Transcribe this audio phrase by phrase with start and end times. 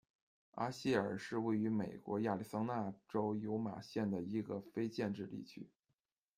[0.55, 5.69] 阿谢尔是位于美国亚利桑那州尤马县的一个非建制地区。